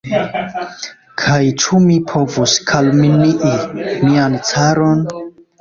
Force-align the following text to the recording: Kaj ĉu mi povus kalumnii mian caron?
Kaj 1.23 1.41
ĉu 1.63 1.81
mi 1.83 1.99
povus 2.13 2.55
kalumnii 2.71 3.53
mian 4.09 4.41
caron? 4.51 5.09